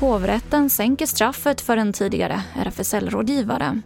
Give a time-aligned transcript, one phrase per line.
[0.00, 3.80] Hovrätten sänker straffet för en tidigare RFSL-rådgivare.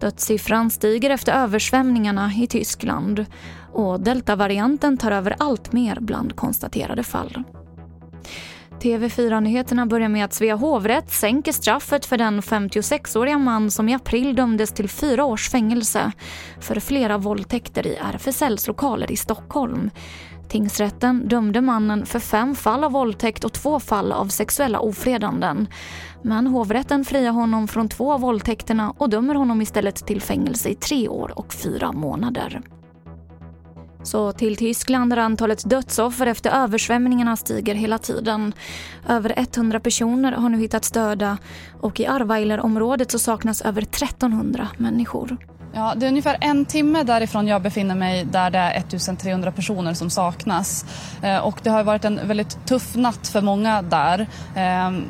[0.00, 3.26] Dödssiffran stiger efter översvämningarna i Tyskland
[3.72, 7.42] och deltavarianten tar över allt mer bland konstaterade fall.
[8.84, 14.36] TV4-nyheterna börjar med att Svea hovrätt sänker straffet för den 56-åriga man som i april
[14.36, 16.12] dömdes till fyra års fängelse
[16.60, 19.90] för flera våldtäkter i RFSLs lokaler i Stockholm.
[20.48, 25.68] Tingsrätten dömde mannen för fem fall av våldtäkt och två fall av sexuella ofredanden.
[26.22, 30.74] Men hovrätten friar honom från två av våldtäkterna och dömer honom istället till fängelse i
[30.74, 32.62] tre år och fyra månader.
[34.04, 38.52] Så till Tyskland där antalet dödsoffer efter översvämningarna stiger hela tiden.
[39.08, 41.38] Över 100 personer har nu hittats döda
[41.80, 45.36] och i Arweiler-området så saknas över 1300 människor.
[45.76, 49.94] Ja, det är ungefär en timme därifrån jag befinner mig där det är 1300 personer
[49.94, 50.84] som saknas.
[51.22, 54.26] Eh, och det har varit en väldigt tuff natt för många där.
[54.56, 55.04] Ehm,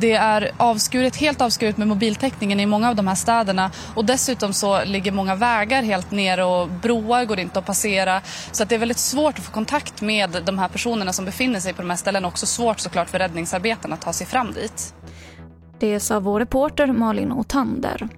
[0.00, 4.52] det är avskuret, helt avskuret med mobiltäckningen i många av de här städerna och dessutom
[4.52, 8.22] så ligger många vägar helt nere och broar går inte att passera.
[8.52, 11.60] Så att det är väldigt svårt att få kontakt med de här personerna som befinner
[11.60, 12.28] sig på de här ställena.
[12.28, 14.94] Också svårt såklart för räddningsarbetarna att ta sig fram dit.
[15.78, 18.08] Det sa vår reporter Malin Otander.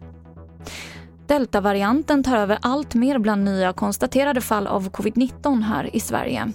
[1.33, 6.52] Deltavarianten tar över allt mer bland nya konstaterade fall av covid-19 här i Sverige.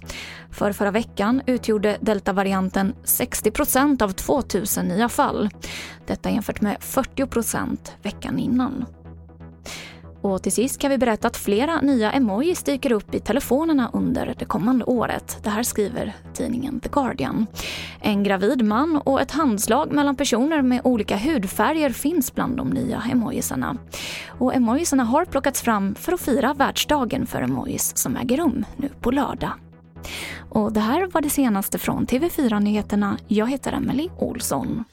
[0.51, 5.49] För förra veckan utgjorde deltavarianten 60% av 2000 nya fall.
[6.07, 8.85] Detta jämfört med 40% veckan innan.
[10.21, 14.35] Och till sist kan vi berätta att flera nya emojis dyker upp i telefonerna under
[14.39, 15.37] det kommande året.
[15.43, 17.47] Det här skriver tidningen The Guardian.
[18.01, 23.03] En gravid man och ett handslag mellan personer med olika hudfärger finns bland de nya
[23.11, 23.77] emojisarna.
[24.39, 28.89] Och emojisarna har plockats fram för att fira världsdagen för emojis som äger rum nu
[29.01, 29.51] på lördag.
[30.49, 33.17] Och det här var det senaste från TV4 Nyheterna.
[33.27, 34.83] Jag heter Emily Olsson.